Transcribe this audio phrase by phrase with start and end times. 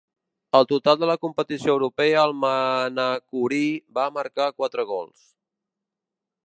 [0.59, 3.63] Al total de la competició europea el manacorí
[4.01, 5.29] va marcar quatre gols.